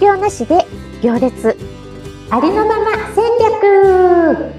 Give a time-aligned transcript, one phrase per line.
[0.00, 0.66] 業なしで
[1.02, 1.56] 行列。
[2.30, 4.54] ありのまま戦略。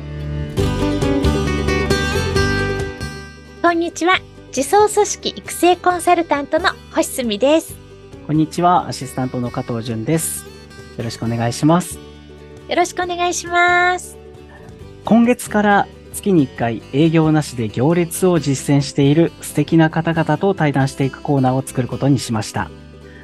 [3.64, 4.20] こんにちは。
[4.56, 7.76] 自走組織育成コンサルタントの星澄です。
[8.28, 8.88] こんにちは。
[8.88, 10.46] アシスタントの加藤純です。
[10.98, 11.98] よろしくお願いします。
[12.70, 14.18] よろしくお願いします。
[15.06, 22.70] 今月から月に1回営業なしで行列を実践している素敵な方々と対談していくコーナーを作ることにしました。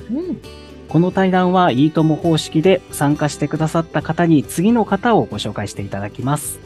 [0.10, 0.42] うん、
[0.90, 6.60] この対談はいいとも方式で参加してくださった方に次の方をご紹介していただきます。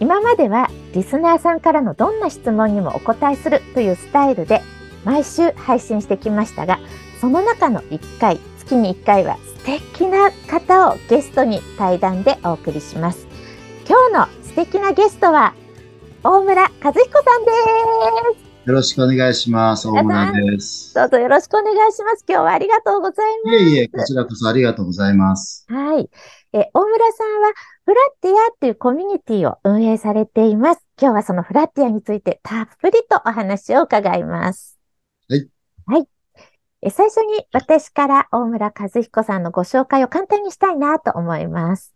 [0.00, 4.60] 今まではリスナーさんからのどんな質問にもお答えするというスタイルで
[5.04, 6.80] 毎週配信してきましたが、
[7.20, 13.26] その中の1回、月に1回は素敵な方をゲストに対談でお送りします。
[13.88, 15.54] 今日の素敵なゲストは、
[16.22, 17.52] 大村和彦さんで
[18.40, 18.43] す。
[18.64, 19.86] よろしくお願いします。
[19.86, 20.94] 大村です。
[20.94, 22.24] どうぞよろしくお願いします。
[22.26, 23.58] 今日はありがとうございます。
[23.58, 25.66] いえいえ、こちらこそありがとうございます。
[25.68, 26.08] はい。
[26.54, 27.52] え、大村さんは、
[27.84, 30.80] フラッティアというコミュニティを運営されています。
[30.98, 34.78] 今日はそのフラッティアについてたっぷりとお話を伺います。
[35.28, 35.46] はい。
[35.84, 36.08] はい。
[36.80, 41.92] え最初に私から大村和彦さんのご紹介を簡単にしたいなと思います。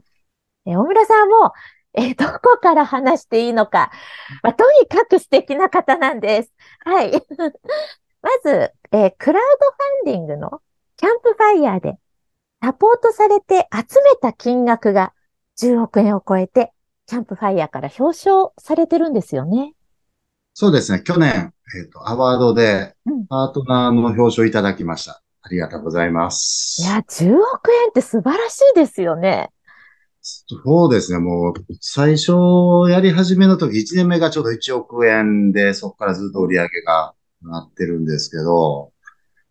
[0.66, 1.52] え大村さんも
[1.94, 3.90] えー、どこから話していいのか。
[4.42, 6.52] まあ、とにかく素敵な方なんです。
[6.84, 7.12] はい。
[8.22, 9.42] まず、えー、クラウ
[10.04, 10.60] ドファンディングの
[10.96, 11.96] キャンプファイヤーで
[12.62, 15.12] サポートされて集めた金額が
[15.60, 16.72] 10億円を超えて、
[17.06, 19.74] キャンプファイヤーから表彰されてるんですよね。
[20.54, 21.02] そうですね。
[21.02, 22.96] 去年、えっ、ー、と、アワードで
[23.28, 25.12] パートナーの表彰いただきました。
[25.12, 26.82] うん、ありがとうございます。
[26.82, 29.50] いや、10億円って素晴らしいですよね。
[30.46, 31.18] そうですね。
[31.18, 32.32] もう、最初
[32.90, 38.92] やり始めの時、1年目がちょうど1億円で、そこからずっと売り上げがなってるんですけど、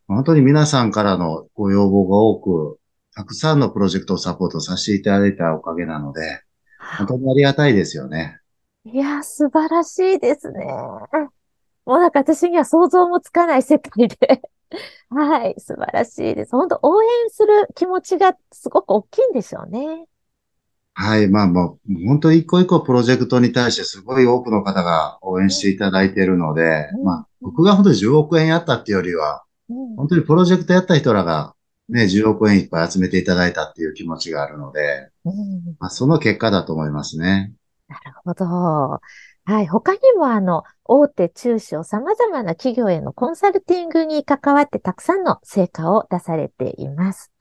[0.08, 2.80] 本当に皆さんからのご要望が多く、
[3.16, 6.42] たくさんのプロジェクトをサポートさせていただいたおかげなので、
[6.98, 8.40] 本当にありがたいですよね。
[8.86, 10.66] いや、素晴らしいですね。
[11.86, 14.42] もうなんか私には想像もつかない世界で
[15.10, 16.52] はい、素晴らしいです。
[16.52, 20.06] 本当応援する気持ちがすごく大きいんでしょうね。
[21.00, 31.54] はい、まあもう、本当一個一個プロジェクトに対してすごい多くの方が応援していただいているので、うん、まあ、僕が本当に10億円やったっていうよりは、うん、本当にプロジェクトやった人らが
[31.88, 37.54] ね、10億円いっぱい集めていただいたっていう気持ちがあるので、うん、まあ、その結果だと思いますね。
[37.88, 38.46] なるほど。
[38.46, 39.00] は
[39.62, 39.68] い。
[39.68, 47.32] 他にもあの、大手中小様々な企業へのコンサルティングに関わってたくさんの成果を出されています。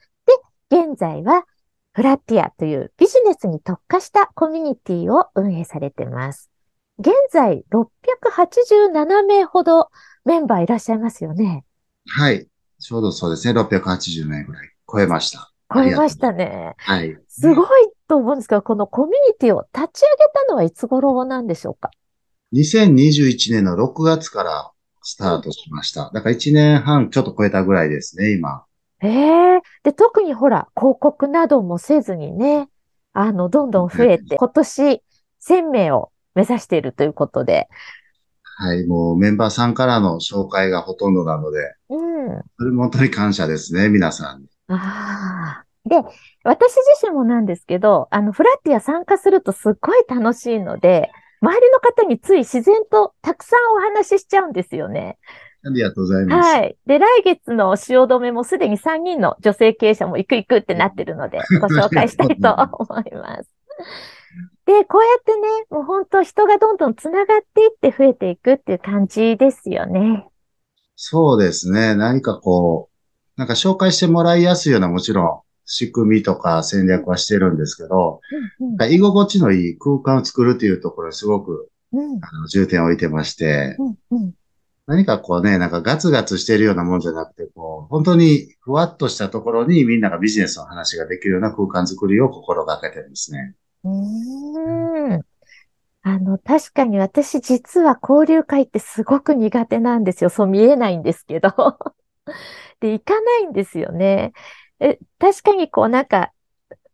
[0.71, 1.47] で、現在は
[1.97, 6.51] フラティアというビジネスに特化したコミュニティを運営されています。
[6.99, 9.89] 現在687名ほど
[10.27, 11.65] メンバーいらっしゃいますよね。
[12.07, 12.47] はい。
[12.81, 13.59] ちょうどそうですね。
[13.59, 15.51] 680名ぐらい超えました。
[15.75, 16.75] 超えましたね。
[16.77, 17.17] はい。
[17.29, 17.67] すごい
[18.09, 21.91] と思うんですけど、このコミュニティを立ち上げたのはいつ頃なんでしょうか
[22.53, 24.71] ?2021 年の6月から
[25.01, 26.11] スタートしました。
[26.13, 28.67] だから1年半ちょっと超えたぐらいですね、今。
[29.01, 32.69] ええで、特にほら、広告などもせずにね、
[33.13, 35.03] あの、どんどん増えて、今年
[35.41, 37.69] 1000名を目指しているということで。
[38.43, 42.43] はい、もうメンバーさんからの紹介がほとんどなので、うん。
[42.59, 44.49] それも本当に感謝ですね、皆さんに。
[44.67, 45.89] ああ。
[45.89, 46.03] で、
[46.43, 55.17] 私自身もなんですけど、あの、フラッティア参加するとすっごい楽しいので、周りの方につい自然とたくさんお話ししちゃうんですよね。
[55.67, 56.49] ありがとうございます。
[56.49, 56.77] はい。
[56.87, 63.51] で、来月の汐留もすでに3人の女性経営者も行く行くってなってるので、 ご紹介したいと思います。
[64.65, 70.29] で、こうやってね、もう本当人がどんどん繋がっていって増えていくっていう感じですよね。
[70.95, 71.95] そうですね。
[71.95, 78.21] 何かこう、なんか紹介してもらいやすいようなもちろん仕組みとか戦略はしてるんですけど、
[78.61, 84.35] うんうん、居心地のいい空間を作るというところにすごく、うん、あの重点を置いてまして、うんうん
[84.87, 93.55] 何かこうね、なんかガツガツしてるようなもんじゃなくて、こう、本当にふわっとしたところにみんながビジネスの話ができるような空間づくりを心がけてるんですね。
[93.83, 93.89] う
[95.17, 95.23] ん。
[96.03, 100.31] あの、確かに私実は交流会ってすごく苦手なんですよ。
[100.31, 101.51] そう見えないんですけど。
[102.81, 104.33] で、行かないんですよね。
[104.81, 106.33] え、確かにこうなんか、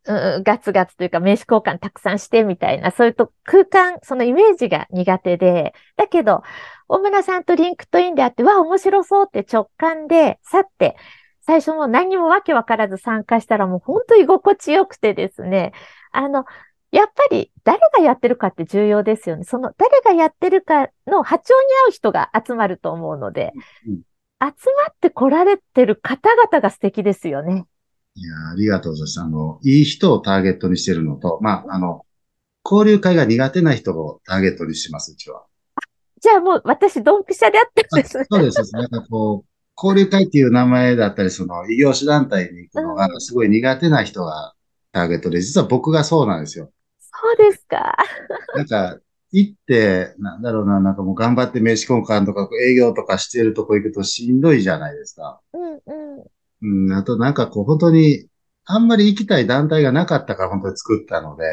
[0.05, 6.43] うん、ガツガツというか名刺交換たくさんしてみたいな、そういうと空間、そのイメージが苦手で、だけど、
[6.89, 10.97] 大村さんと LinkedIn であって、わ、面白そうって直感で、去って、
[11.45, 15.73] 最初も何にもわけわからず参加したらもう本当に居心地よくてですね、
[16.13, 16.45] あの、
[16.93, 19.45] やっぱり誰がやってるかって重要ですよね。
[19.45, 23.53] その誰がやってるかの波長に合う人が集まると思うので、
[23.89, 24.03] うん、集
[24.41, 24.51] ま
[24.91, 27.67] って来られてる方々が素敵ですよね。
[28.15, 29.21] いや、ありがとうございます。
[29.21, 32.05] あの、いい人をターゲットにしてるのと、まあ、あの、
[32.65, 35.45] 交流会が苦手な人をターゲットにしてます、うちは。
[36.21, 38.27] じゃあもう私、ドンピシャであってるんですね。
[38.31, 38.73] そうです。
[38.75, 44.55] なんかこう、交流会っていう名前だったり、その異業種団体に行くのがすごい苦手な人が
[44.93, 46.71] ターゲットで、実は僕がそうなんですよ。
[47.01, 47.97] そうですか。
[48.55, 48.99] なんか、
[49.33, 55.41] 行って、なんだろうな、なんかもう頑張って名刺交換とか営業とかしてるとこ行くとしんどいじゃないですか。
[55.55, 56.25] うんうん。
[56.63, 58.27] うん、あとなんかこう本当に、
[58.65, 61.45] あんまり行きたい団体がなかったから本当に作ったので。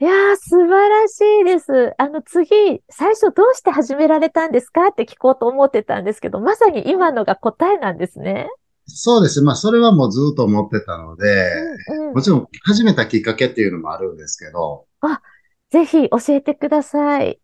[0.00, 1.94] いやー、素晴らしいです。
[1.98, 8.50] あの次、最初どうして始められたんですかって聞こうと思ってたんですけど、まさに今のが答えなんですね。
[8.86, 9.40] そうです。
[9.40, 11.52] まあ、それはもうずっと思ってたので、
[11.88, 14.86] うんうん、もちろん始めたきっかけっていうのもあるんですけど。
[15.00, 15.22] あ、
[15.70, 17.40] ぜひ教えてください。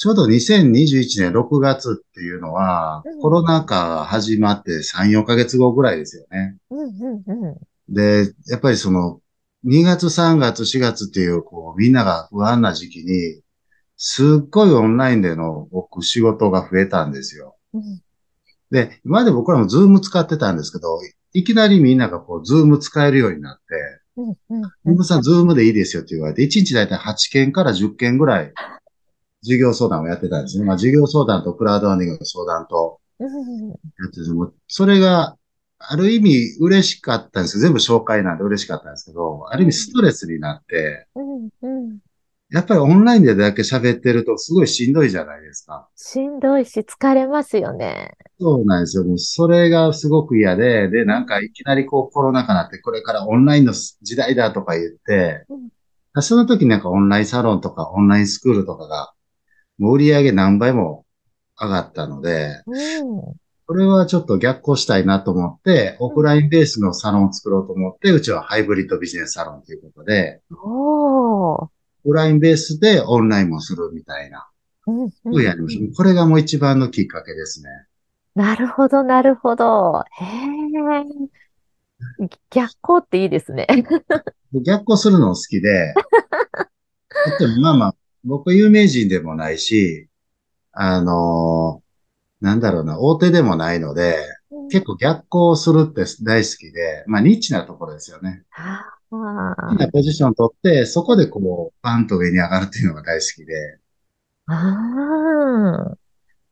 [0.00, 6.56] ちょうど2021年6月っていうのは、うん、コロナ禍始まって3、4ヶ月後ぐらいですよね。
[6.70, 7.56] うんうんうん、
[7.94, 9.20] で、やっぱりその、
[9.66, 13.42] 2月、3月、4月っていう、こう、みんなが不安な時期に、
[13.98, 17.56] すっごいオンラインでの僕仕事が増えたんですよ。
[17.74, 18.00] うん、
[18.70, 20.98] で、今まで僕らも Zoom 使ってたんですけど、
[21.34, 23.62] いきなりみんながこう、 Zoom 使えるようになって、
[24.16, 28.54] うんうんうん、さん、 Zoom でいいですよって言われて、1日だいたい8件から10件ぐらい
[29.42, 30.64] 事業相談をやってたんですね。
[30.64, 33.26] まあ、事業相談とクラウドファンディングの相談と、や
[34.06, 35.36] っててもそれが、
[35.82, 41.06] ある意味嬉しかったんです全部紹介なんで嬉しかったんですけど、ある意味ストレスになって、
[42.50, 45.88] やっぱりオンラインでだけ喋ってるとすごいしんどいじゃないですか。
[45.96, 48.16] しんどいし疲れますよね。
[48.38, 49.04] そうなんですよ。
[49.04, 59.12] もうそれがすごく嫌で、で、なんかいきなりこうコロナ禍になってこれからオンラインの時代だとか言って、うん、その時なんかオンラインサロンとかオンラインスクールとかが
[59.80, 61.06] もう売り上げ何倍も
[61.58, 63.22] 上がったので、うん、
[63.66, 71.70] これはちょっと逆行したいなと思って、オフラインベースのサロンを作ろうと思って、うちはハイブリッドビジネスサロンということで、オ
[72.02, 74.46] フラインベースでオンラインもするみたいな、
[74.86, 75.96] うん、やりました。
[75.96, 77.70] これがもう一番のきっかけですね。
[78.34, 80.04] なるほど、なるほど。
[80.10, 80.28] へえ。
[82.50, 83.66] 逆行っていいですね。
[84.52, 85.94] 逆行するの好きで、
[87.62, 87.94] まあまあ、
[88.24, 90.08] 僕有名人でもないし、
[90.72, 94.18] あのー、なんだろうな、大手でもないので、
[94.50, 98.44] うん、結構逆行するって大好きで、まあニッチなところですよね。
[99.10, 103.78] 好きなポジションを取って、そこでこう、パンと上に上がるっていうのが大好きで。
[104.46, 105.94] あ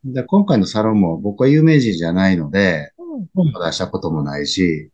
[0.05, 4.91] で今回のサロンも僕は有名人じゃないので、うん、本も出したこともないし、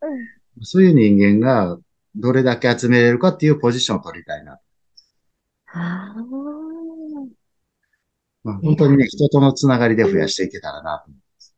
[0.56, 1.78] うん、そういう人間が
[2.16, 4.58] どれだけ集めれるかっていうポジションを取りたいな。
[5.66, 6.14] あ
[8.44, 11.56] まあ、本当にね、人とのつながりで増やしていけたらなと思います。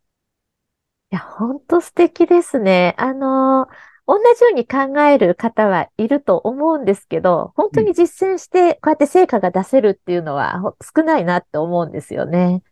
[1.11, 2.95] いや、本当素敵ですね。
[2.97, 3.67] あの、
[4.07, 12.63] 同じように考える方はいると思うんですけど、本当に実践して、こうやって成果が出せるっていうのは少ないなって思うんですよね。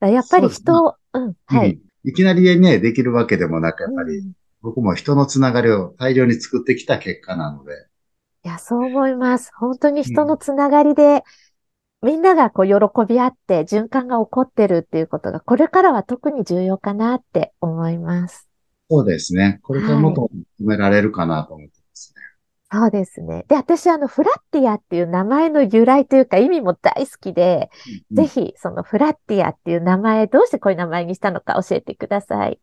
[0.00, 7.72] やっぱり人、うん、はい、いきなりね、できるわけでもなく、やっぱり、うん、僕も人のつながりを大量に作ってきた結果なので。
[8.44, 9.52] いや、そう思います。
[9.54, 11.22] 本当に人のつながりで、
[12.02, 12.74] みんながこう喜
[13.06, 18.48] び合って循環が起こってるっていうことが、これからは特に重要かなって思います。
[18.90, 19.60] そうですね。
[19.62, 20.28] これからもっと
[20.60, 22.22] 認められるかなと思ってますね。
[22.72, 23.44] そうですね。
[23.46, 27.70] で、私、あの、フラッティアっていう名前の由来というか意味も大好きで、
[28.10, 32.58] うん、ぜひ、そのフラッティアっていう名前、どうしてこういう名前にしたのか教えてください。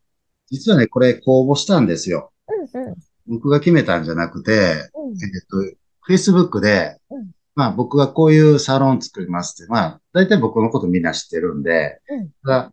[0.51, 2.33] 実はね、これ公募したんですよ。
[2.73, 2.95] うんうん、
[3.27, 4.87] 僕が決めたんじゃなくて、うん、えっ
[5.49, 12.71] と、Facebook で、うんまあ僕がこういうサロン作りますって、まあ大体僕のことみんな知ってるんで、うん、が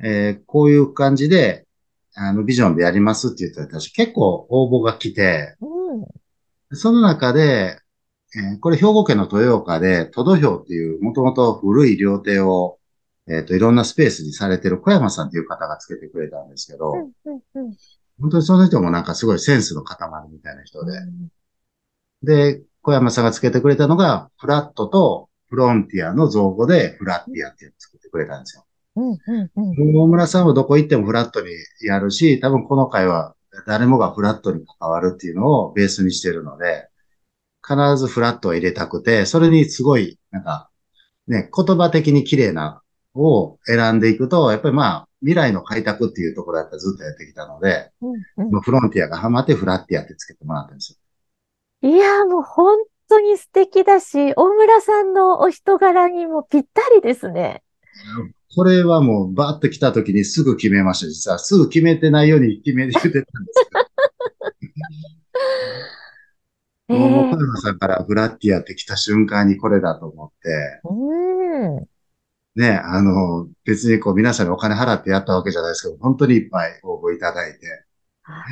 [0.00, 1.66] えー、こういう感じで、
[2.14, 7.78] あの、ビジョンでやりますって言ったら私結構応募が来て、うん、その中で、
[8.36, 12.78] えー、これ兵庫県の豊岡で、都土氷っていうもともと古い料亭を、
[13.26, 17.76] えっ、ー、と、いろんなスペースにされてる小山さんっていう方がつけてくれたんですけど、うんうんうん、
[18.20, 19.98] 本当にその人もなんかすごいセンスの塊
[20.30, 20.92] みたいな人で、
[22.22, 28.64] で、小山さんがつけてくれたのが、フラットとフロンティアの造語で、フラッティアっていうのを作ってくれたんですよ。
[28.96, 31.48] うんうんうん、大村さんはどこ行ってもフラットに
[31.82, 33.34] やるし、多分この回は
[33.66, 36.88] 誰もがフラットに関わるっていうのをベースにしてるので、
[37.62, 40.70] 必ずフラットを入れたくて、それにすごい、なんか、
[41.26, 42.80] ね、言葉的に綺麗な
[43.14, 50.97] を選んでいくと、やっぱりまあ、未来の開拓っていうところやったらずっとやってきたので、うんうん、フロンティアがハマってフラッティアってつけてもらったんですよ。
[51.82, 57.62] いや、もう本当に素敵だし、大村さんのお人柄にもぴったりですね。
[58.54, 61.06] これはもうバーッと来た時にすぐ決めました。
[61.08, 63.80] 実はすぐ決めてないように決めて言ってたんですけど。
[66.94, 71.88] えもう、え小山さんからフラッティアって来た瞬間にこれだと思って、うん。
[72.56, 77.84] ね、あの、別にこう皆さんにお金払ってやったわけじゃないですけど、本当にいっぱい応募いただいて、
[78.24, 78.44] あ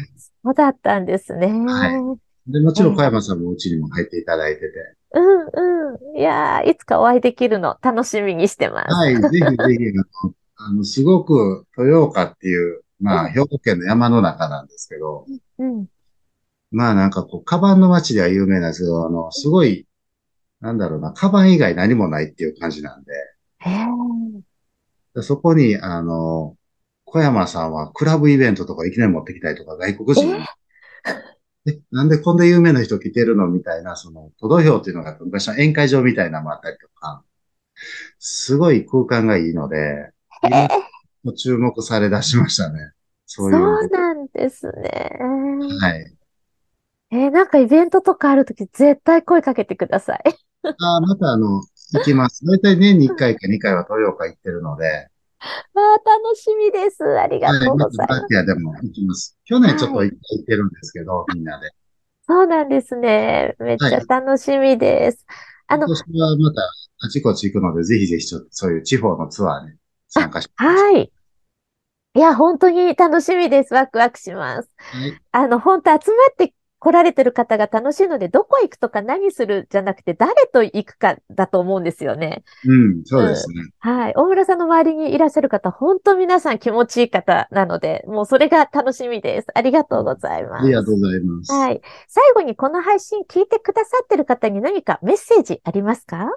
[0.44, 1.48] そうだったんですね。
[1.48, 2.16] は
[2.48, 2.96] で、もちろん。
[2.96, 4.66] 小山さんもうちにも入っていただいてて、
[5.14, 6.18] うんうん。
[6.18, 7.76] いやー、いつかお会いできるの。
[7.80, 8.94] 楽しみにしてます。
[8.94, 9.56] はい、ぜひぜひ、
[10.56, 13.32] あの、すごく豊岡っていう、まあ、うん。
[13.32, 15.26] 兵庫県の山の中なんですけど、
[15.58, 15.86] うん。
[16.70, 19.86] まあなんかこう、カバンの街では有名なんですけど、あの、すごい、
[20.60, 23.12] なんだろうな、カバン以外何もないっていう感じなんで、
[23.60, 23.86] へ
[25.22, 26.56] そこに、あの、
[27.04, 30.44] 小山さんはクラブイベントとかいきなり持ってきたりとか、外国人に、
[31.68, 33.48] え、なんでこんな有名な人来てるの？
[33.48, 37.24] みたいな、その、都道票っていうのが昔の宴会場みたいなのもあったりとか、
[38.18, 40.10] すごい空間がいいので、
[40.42, 40.68] へえ。
[41.24, 42.92] もう注目され出しましたね。
[43.26, 43.88] そそういうので。
[43.88, 45.18] なんですね。
[45.80, 46.16] はい。
[47.10, 50.22] えーなんかイベントとかあるとき絶対声かけてください。
[50.64, 52.44] あーまたあの、行きます。
[52.44, 55.08] だいたい年に1回か2回は豊岡行ってるので、わ
[55.74, 57.04] あ、楽しみです。
[57.18, 58.20] ありがはい、とうございます。
[58.20, 59.38] バティアでも行きます。
[59.44, 61.70] 去年ちょっと行ってるんですけど、みんなで。
[62.26, 63.54] そうなんですね。
[63.60, 65.24] めっちゃはい楽しみです。
[65.68, 66.60] あの今、年はまた
[67.06, 69.78] あちこち行くので、ぜひぜひちょっとそういう地方のツアーに
[70.08, 70.54] 参加して。
[70.56, 71.12] はい。
[72.14, 73.74] いや、本当に楽しみです。
[73.74, 74.70] ワクワクします。
[74.90, 75.20] はい。
[75.32, 82.44] あの、本当集まって来られてる方が楽しいので、どこ行くとか何するじゃなくて、誰と行くかだと思うんですよね。
[82.66, 83.62] うん、そうですね。
[83.78, 84.12] はい。
[84.14, 89.48] 大村さんの周りにいらっしゃる方、本当皆さん気持ちいい方なので、もうそれが楽しみです。
[89.54, 90.64] ありがとうございます。
[90.64, 91.52] ありがとうございます。
[91.52, 91.80] はい。
[92.08, 96.30] 最後にこの配信聞いてくださってる方に何かメッセージありますか？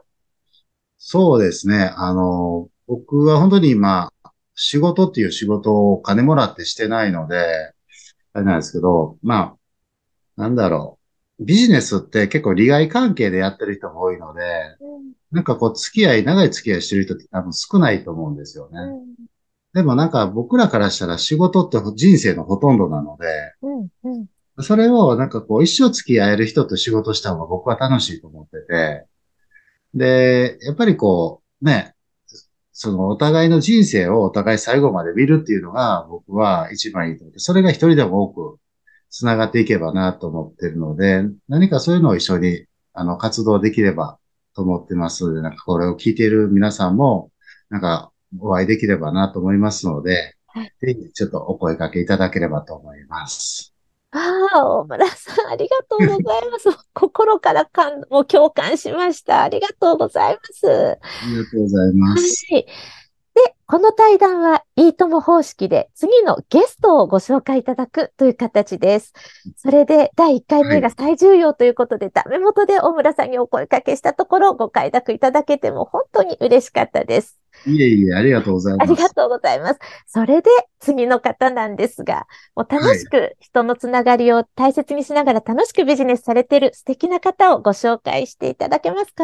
[0.97, 1.93] そうですね。
[1.95, 4.11] あの、僕は本当に今、
[4.55, 7.73] 仕事っていう仕事をお金もらってしてないので、
[8.33, 9.55] あれなんですけど、まあ、
[10.39, 10.97] なんだろ
[11.39, 11.45] う。
[11.45, 14.41] ビジネスって結構利害関係でやってる人も多いので、
[15.31, 18.79] なんかこう付き合い、長い付き合いしてる人って多分少ないと思うんですよね。
[19.73, 29.05] でもなんか僕らからしたら仕事って人生のほとんどなので、それをなんかこう一生付き合える人と仕事した方が僕は楽しいと思ってて、
[29.93, 31.95] で、やっぱりこうね、
[32.71, 38.59] そのお互いの人生をお互い最後まで見るっていうのが僕は一番いいと思って、それが一人でも多く
[39.09, 44.17] 繋がっていけばなと思ってるので、何かそういうのを一緒にあの活動できれば
[44.55, 47.31] と思ってますので、なんかこれを聞いている皆さんも、
[47.69, 53.73] なんかお会いできればなと思いますので、はいぜひちょっとお声掛けいただければと思います。
[54.11, 54.19] あ
[54.55, 56.69] あ、大村さん、ありがとうございます。
[56.93, 59.43] 心から感、もう共感しました。
[59.43, 60.67] ありがとうございます。
[60.67, 60.97] あ
[61.27, 62.45] りがとうございます。
[62.51, 62.65] はい。
[63.69, 69.13] で、この対談はいいとも方式で次のゲストをご紹介いただくという形です。
[69.57, 77.39] それで第1回目が最重要ということで、ダメ元で大村さんにお声かけしたところご快諾いただけても本当に嬉しかったです。
[77.65, 78.89] いえいえ、ありがとうございます。
[78.89, 79.79] ありがとうございます。
[80.07, 80.49] それで
[80.79, 89.23] 次の方なんですが、もう楽しく人のつながりを大切にしながら楽しくビジネスされている素敵な方をご紹介していただけますか？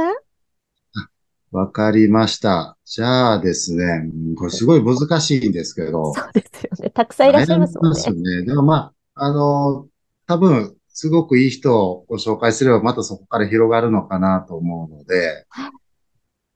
[1.51, 2.77] わかりました。
[2.85, 3.83] じゃあですね、
[4.13, 6.89] うんこれすごい難しいんですけど、そうですよね。
[6.89, 7.99] たくさんいらっしゃいますもんね。
[7.99, 8.45] 悩みますよね。
[8.45, 9.87] でもまあ、あの、
[10.27, 15.45] 多分、すごくいい人をご紹介すれば、またそこから広がるのかなと思うので、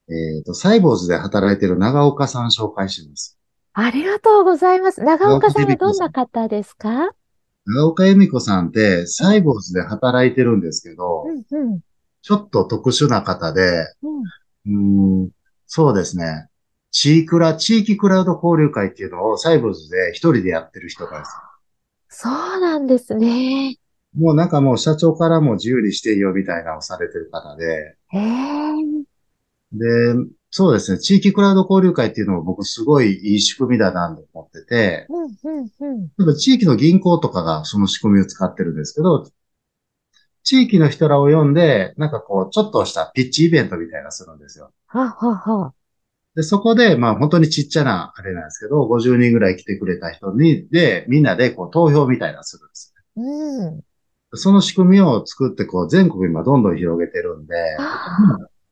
[0.10, 3.38] えっと、サイボーズで働いている長岡さん紹介します。
[3.74, 5.02] ありがとうございます。
[5.02, 7.12] 長岡さんはどんな方ですか？
[7.66, 11.80] 長岡恵美子さんって、サイボーズで働いてるんですけど、うんうん
[12.22, 13.62] ちょっと特殊な方で、
[14.04, 14.24] うん。
[14.66, 15.30] うーん、
[15.66, 16.48] そうですね。
[16.92, 21.32] 地域クラ、地域クラウド交流会っていうのをサイボーズで一人でやってる人なんです。
[22.10, 23.78] そうなんですね。
[24.16, 28.74] もうなんかもう社長からも自由にしていいよみたいなのをされてる方で、へえ。
[29.72, 29.86] で、
[30.50, 31.00] そうですね。
[31.00, 36.36] 地域クラウド交流会っていうのも僕すごいいい仕組みだなと思ってて、うんうんうん。
[36.36, 39.30] 地域の銀行とかがその仕組みを使ってるんですけど、
[40.50, 44.72] 地域の人らを呼んで、なんかこう、ちょっとしたピッチイベントみたいなのするんですよ。
[44.88, 45.74] ははは。
[46.36, 53.76] で、そこで、まあ本当にちっちゃなあれなんですけど、50人ぐらい来てくれた人に、で、みんなでこう投票みたいなのするんですうん。
[53.76, 53.84] よ。
[54.34, 57.54] その仕組みを作って、こう全国今どんどん広げてるんで、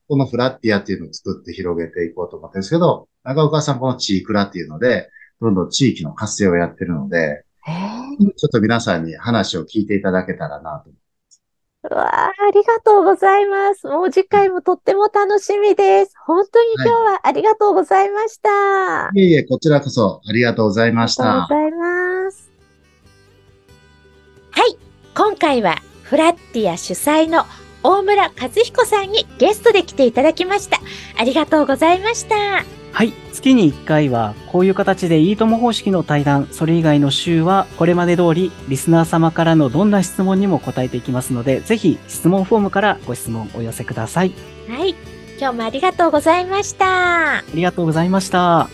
[0.07, 7.43] このフラッティアっていうのを作って広げていこうと思ってるんですけど、長岡さんこの地域クラっていうので、どんどん地域の活性をやってるので。
[8.37, 10.89] ちょっと皆さんに話を聞いていただけたらなと。
[11.83, 13.87] うわあ、ありがとうございます。
[13.87, 16.13] もう次回もとっても楽しみです。
[16.25, 18.49] 本当に今日はありがとうございました。
[19.07, 21.23] あいえいえ、こちらこそありがとうございました。
[21.23, 22.51] りがとうございます。
[24.51, 24.77] はい。
[25.15, 27.45] 今回はフラッティア主催の
[27.83, 30.79] 大村和彦さんにゲストで来ていただきました。
[31.17, 32.65] ありがとうございました。
[32.97, 33.13] はい。
[33.31, 44.31] 月に1回は、こういう形でいいとも方式の対談、それ以外の週は、これまで通り、リスナー様からのどんな質問にも答えていきますので、ぜひ質問フォームからご質問お寄せください。
[44.67, 44.95] はい。
[45.39, 47.35] 今日もありがとうございました。
[47.37, 48.67] ありがとうございました。